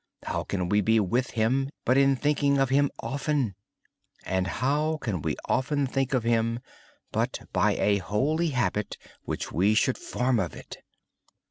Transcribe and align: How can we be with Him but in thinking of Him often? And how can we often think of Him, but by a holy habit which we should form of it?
How 0.23 0.43
can 0.43 0.67
we 0.67 0.81
be 0.81 0.99
with 0.99 1.29
Him 1.29 1.69
but 1.85 1.95
in 1.95 2.15
thinking 2.15 2.57
of 2.57 2.69
Him 2.69 2.89
often? 3.01 3.53
And 4.25 4.47
how 4.47 4.97
can 4.97 5.21
we 5.21 5.35
often 5.45 5.85
think 5.85 6.15
of 6.15 6.23
Him, 6.23 6.59
but 7.11 7.41
by 7.53 7.75
a 7.75 7.97
holy 7.97 8.49
habit 8.49 8.97
which 9.25 9.51
we 9.51 9.75
should 9.75 9.99
form 9.99 10.39
of 10.39 10.55
it? 10.55 10.77